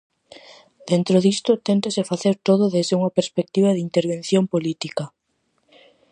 Dentro 0.89 1.17
disto 1.27 1.51
téntase 1.67 2.09
facer 2.11 2.33
todo 2.47 2.65
desde 2.75 2.97
unha 2.99 3.15
perspectiva 3.17 3.69
de 3.73 3.83
intervención 3.87 4.43
política. 4.53 5.05